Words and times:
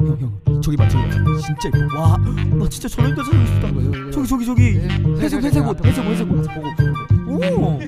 형, 0.00 0.18
형, 0.20 0.60
저기 0.62 0.76
봐, 0.76 0.88
저기 0.88 1.04
봐. 1.08 1.14
진짜 1.40 1.68
예뻐. 1.78 2.00
와, 2.00 2.16
나 2.16 2.68
진짜 2.68 2.88
저런 2.88 3.10
여자 3.10 3.22
살고 3.24 3.46
싶다. 3.46 4.10
저기, 4.10 4.26
저기, 4.28 4.46
저기. 4.46 4.62
회색, 5.18 5.42
회색 5.42 5.66
옷, 5.66 5.84
회색 5.84 6.06
옷, 6.06 6.10
회색 6.10 6.30
옷. 6.30 6.46
오. 7.28 7.78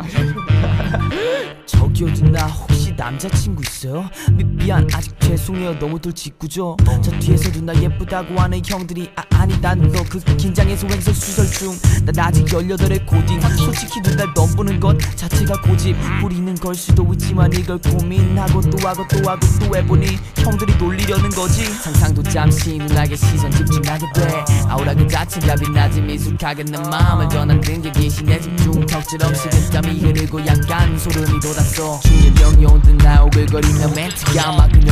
저기요 1.66 2.12
누나 2.14 2.46
혹시 2.46 2.92
남자친구 2.96 3.62
있어요? 3.62 4.08
미, 4.32 4.44
미안 4.44 4.86
아직 4.94 5.18
죄송해요 5.20 5.74
너무들 5.74 6.12
짓궂죠 6.12 6.76
저 7.02 7.10
뒤에서 7.18 7.50
누나 7.50 7.74
예쁘다고 7.74 8.38
하는 8.38 8.60
형들이 8.64 9.10
아, 9.16 9.22
아 9.30 9.41
니난너그 9.46 10.20
긴장해서 10.36 10.86
횡설 10.88 11.14
수설 11.14 11.46
중난 11.46 12.18
아직 12.18 12.44
18의 12.46 13.06
고딩. 13.06 13.40
솔직히 13.56 14.00
누날 14.00 14.28
넘보는 14.34 14.80
것 14.80 14.98
자체가 15.16 15.60
고집. 15.62 15.96
부리는 16.20 16.54
걸 16.56 16.74
수도 16.74 17.06
있지만 17.12 17.52
이걸 17.52 17.78
고민하고 17.78 18.60
또 18.62 18.88
하고 18.88 19.04
또 19.08 19.28
하고 19.28 19.40
또 19.60 19.76
해보니 19.76 20.18
형들이 20.38 20.76
놀리려는 20.76 21.30
거지. 21.30 21.64
상상도 21.64 22.22
잠시 22.22 22.78
누나에게 22.78 23.16
시선 23.16 23.50
집중하게 23.50 24.06
돼. 24.14 24.44
아우라 24.68 24.94
그 24.94 25.06
자체가 25.06 25.54
빛나지 25.56 26.00
미숙하게 26.00 26.64
내 26.64 26.78
마음을 26.78 27.28
전하는 27.28 27.60
게 27.60 27.90
귀신의 27.92 28.42
집중. 28.42 28.86
턱처럼 28.86 29.34
식은땀이 29.34 30.00
흐르고 30.00 30.44
약간 30.46 30.98
소름이 30.98 31.40
돋았어. 31.40 32.00
중년병이 32.00 32.66
온듯 32.66 32.96
나 32.96 33.22
오글거리며 33.24 33.88
멘트가 33.94 34.52
막그 34.52 34.80
여 34.86 34.91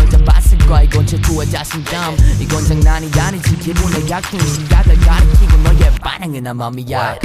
거야 0.71 0.83
이건 0.83 1.05
최초의 1.05 1.51
자신감. 1.51 2.17
이건 2.39 2.65
장난이 2.65 3.11
아니지 3.19 3.57
기본의 3.59 4.09
약통의 4.09 4.47
시각을 4.47 4.97
가리키고 5.01 5.57
너의 5.59 5.93
반응은 6.01 6.43
나 6.45 6.55
맘이야. 6.55 7.17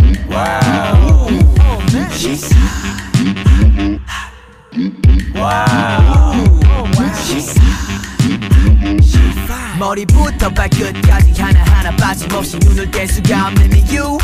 머리부터 9.77 10.49
발끝까지 10.49 11.41
하나하나 11.41 11.95
빠짐없이 11.97 12.57
눈을 12.57 12.89
뗄 12.89 13.07
수가 13.07 13.47
없는 13.47 13.77
이유. 13.89 14.17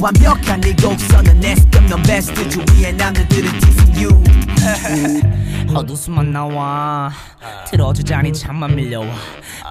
완벽한 0.00 0.60
네 0.60 0.72
곡선은 0.74 1.40
내 1.40 1.54
스텝 1.56 1.84
넌 1.84 2.02
베스트 2.02 2.48
주위의 2.48 2.92
남자들은 2.94 3.58
teasing 3.60 4.04
you 4.04 4.22
어두수만 5.74 6.32
나와. 6.32 7.10
틀어주자니 7.68 8.32
잠만 8.32 8.74
밀려와. 8.74 9.06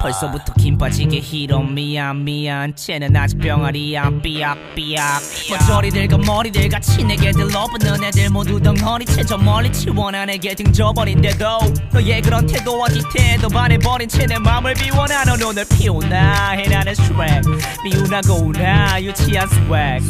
벌써부터 0.01 0.53
김 0.59 0.77
빠지게 0.77 1.19
히로 1.19 1.63
미안 1.63 2.23
미안. 2.23 2.75
쟤는 2.75 3.15
아직 3.15 3.39
병아리야. 3.39 4.09
삐약 4.21 4.75
삐약. 4.75 5.21
머저리들과 5.49 6.17
머리들 6.17 6.69
같이 6.69 7.03
내게 7.03 7.31
들러붙는 7.31 8.03
애들 8.03 8.29
모두 8.29 8.61
덩어리 8.61 9.05
채 9.05 9.23
저 9.25 9.37
멀리 9.37 9.71
치워나 9.71 10.25
내게 10.25 10.53
등져버린데도. 10.53 11.45
너의 11.91 12.21
그런 12.21 12.45
태도와 12.45 12.87
뒤태도 12.89 13.49
반해버린 13.49 14.07
채내 14.07 14.37
맘을 14.39 14.73
비워나 14.75 15.23
넌 15.23 15.41
오늘 15.41 15.65
피우나 15.77 16.51
해나는 16.51 16.93
스웩 16.93 17.41
미운하고나 17.83 19.01
유치한 19.01 19.47
스웩 19.47 20.01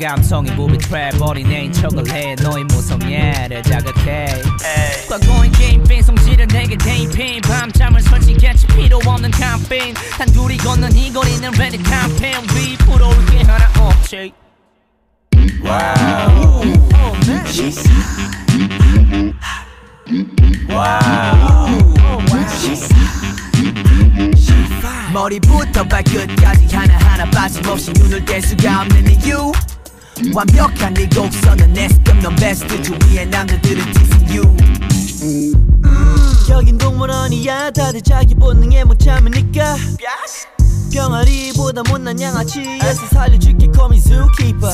감성이 0.00 0.50
무비 0.52 0.76
트랩 0.78 1.20
어린 1.22 1.50
애인 1.52 1.72
척을 1.72 2.08
해. 2.12 2.34
너의 2.36 2.64
무성애를 2.64 3.62
자극해 3.62 4.26
과거의 5.26 5.50
게임 5.52 5.82
빈 5.84 6.02
성질을 6.02 6.46
내게 6.46 6.76
대입해 6.76 7.40
밤잠을 7.42 8.00
설치겠지 8.00 8.66
필요 8.68 8.98
없는 9.04 9.30
캠페인 9.32 9.94
단둘이 9.94 10.56
걷는 10.58 10.96
이 10.96 11.12
거리는 11.12 11.50
레디 11.52 11.78
캠페인 11.82 12.42
위 12.54 12.76
부러울 12.78 13.14
게 13.26 13.42
하나 13.42 13.68
없지 13.78 14.32
머리부터 25.12 25.84
발끝까지 25.84 26.76
하나하나 26.76 27.30
빠짐없이 27.30 27.92
눈을 27.92 28.24
뗄 28.24 28.40
수가 28.42 28.82
없는 28.82 29.24
이유 29.24 29.52
완벽한 30.32 30.94
네 30.94 31.08
곡선은 31.08 31.72
내 31.72 31.88
스텝 31.88 32.18
넌 32.18 32.36
베스트 32.36 32.82
주위의 32.82 33.26
남자들은 33.26 33.92
teasing 33.92 34.38
you 34.38 34.75
여긴 36.50 36.76
동물원이야 36.78 37.70
다들 37.70 38.02
자기 38.02 38.34
본능에 38.34 38.84
못 38.84 38.98
참으니까 38.98 39.76
병아리보다 40.92 41.82
못난 41.88 42.20
양아치에서 42.20 43.06
살려줄게 43.06 43.68
call 43.72 43.90
me 43.90 43.98
zookeeper 43.98 44.72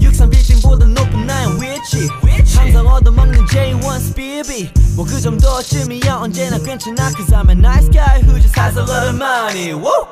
육삼 0.00 0.28
빌딩보다 0.28 0.86
높은 0.86 1.26
나의 1.26 1.48
위치 1.60 2.08
항상 2.56 2.86
얻어먹는 2.86 3.46
J1 3.46 3.96
speedy 3.96 4.70
뭐 4.96 5.10
그 5.10 5.20
정도쯤이야 5.20 6.16
언제나 6.16 6.58
괜찮아 6.58 7.10
Cause 7.12 7.32
I'm 7.32 7.48
a 7.50 7.54
nice 7.54 7.88
guy 7.88 8.20
who 8.20 8.40
just 8.40 8.58
has 8.58 8.76
a 8.76 8.82
lot 8.82 9.08
of 9.08 9.16
money 9.16 9.72
Woo! 9.72 10.06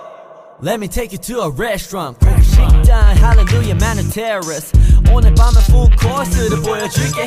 Let 0.63 0.79
me 0.79 0.89
take 0.89 1.13
you 1.13 1.19
to 1.19 1.41
a 1.41 1.51
restaurant 1.51 2.19
고급 2.21 2.45
식당 2.45 3.17
hallelujah 3.17 3.75
man 3.75 3.99
a 3.99 4.05
terrace 4.05 4.71
오늘 5.13 5.35
밤에 5.35 5.59
full 5.69 5.89
course를 5.99 6.61
보여줄게 6.63 7.27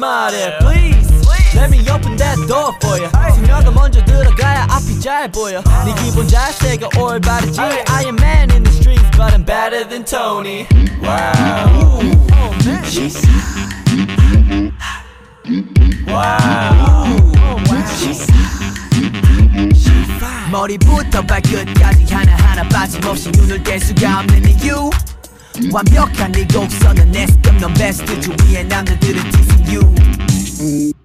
말해 0.00 0.58
Please 0.58 1.16
Let 1.54 1.70
me 1.70 1.80
open 1.90 2.16
that 2.16 2.36
door 2.46 2.72
for 2.82 2.98
you 2.98 3.10
승려가 3.34 3.70
먼저 3.70 4.04
들어가야 4.04 4.66
앞이 4.70 5.00
잘 5.00 5.30
보여 5.30 5.62
네 5.84 5.94
기본 6.02 6.26
자세가 6.28 7.00
올바르지 7.00 7.60
I 7.60 8.04
am 8.04 8.16
man 8.20 8.50
in 8.50 8.62
the 8.62 8.72
streets 8.74 9.08
but 9.16 9.34
I'm 9.34 9.44
better 9.44 9.86
than 9.88 10.04
Tony 10.04 10.66
머리부터 20.50 21.22
발끝까지 21.22 22.14
하나하나 22.14 22.68
빠짐없이 22.68 23.30
눈을 23.30 23.62
뗄 23.62 23.80
수가 23.80 24.20
없는 24.20 24.60
이유 24.62 24.90
완벽한 25.71 26.31
네 26.31 26.45
곡선은 26.47 27.11
내 27.11 27.27
스텝 27.27 27.55
넌 27.57 27.73
베스트 27.73 28.19
주위의 28.19 28.65
남자들은 28.67 29.21
teasing 29.31 29.75
you 29.75 31.00